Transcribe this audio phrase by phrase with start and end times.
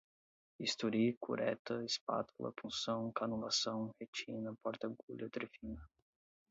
[0.59, 5.79] bisturi, cureta, espátula, punção, canulação, retina, porta-agulha, trefina